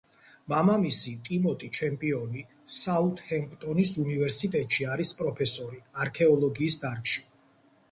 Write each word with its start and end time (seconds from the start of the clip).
მამამისი, 0.51 1.11
ტიმოტი 1.27 1.69
ჩემპიონი, 1.79 2.41
საუთჰემპტონის 2.77 3.93
უნივერსიტეტში 4.05 4.89
არის 4.97 5.15
პროფესორი 5.23 5.81
არქეოლოგიის 6.07 6.83
დარგში. 6.89 7.27